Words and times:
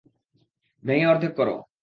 ভেঙে 0.83 1.05
অর্ধেক 1.05 1.31
করো। 1.35 1.55